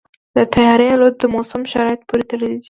[0.35, 2.59] د طیارې الوت د موسم شرایطو پورې تړلې ده.